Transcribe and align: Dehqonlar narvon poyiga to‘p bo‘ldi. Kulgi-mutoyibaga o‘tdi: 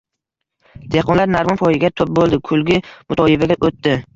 Dehqonlar 0.95 1.29
narvon 1.35 1.61
poyiga 1.61 1.91
to‘p 2.01 2.09
bo‘ldi. 2.21 2.41
Kulgi-mutoyibaga 2.51 3.63
o‘tdi: 3.71 3.99